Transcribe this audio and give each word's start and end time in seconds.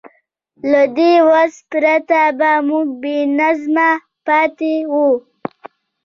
له 0.71 0.81
دې 0.97 1.13
وس 1.29 1.53
پرته 1.71 2.21
به 2.37 2.51
موږ 2.69 2.87
بېنظمه 3.01 3.89
پاتې 4.25 4.73
وو. 4.91 5.07